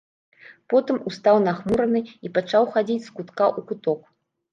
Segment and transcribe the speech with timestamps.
[0.73, 4.01] Потым устаў нахмураны і пачаў хадзіць з кутка ў куток.